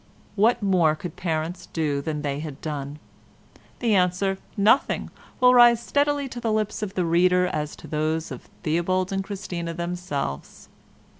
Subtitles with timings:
[0.35, 2.97] What more could parents do than they had done?
[3.81, 7.87] The answer "Nothing" will rise as readily to the lips of the reader as to
[7.87, 10.69] those of Theobald and Christina themselves.